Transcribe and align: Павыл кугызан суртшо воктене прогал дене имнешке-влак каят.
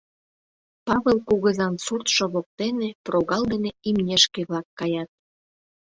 Павыл 0.85 1.17
кугызан 1.27 1.73
суртшо 1.85 2.25
воктене 2.33 2.89
прогал 3.05 3.43
дене 3.53 3.71
имнешке-влак 3.89 4.67
каят. 4.79 5.09